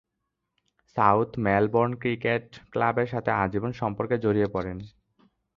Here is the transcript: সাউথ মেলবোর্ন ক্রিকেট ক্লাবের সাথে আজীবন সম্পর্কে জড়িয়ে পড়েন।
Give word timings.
সাউথ 0.97 1.29
মেলবোর্ন 1.37 1.91
ক্রিকেট 2.01 2.45
ক্লাবের 2.71 3.07
সাথে 3.07 3.31
আজীবন 3.43 3.71
সম্পর্কে 3.73 4.15
জড়িয়ে 4.17 4.47
পড়েন। 4.47 4.77